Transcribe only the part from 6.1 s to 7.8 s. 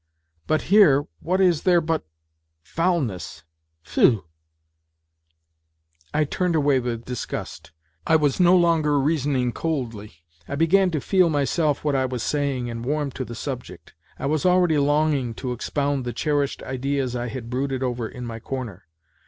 I turned away with disgust;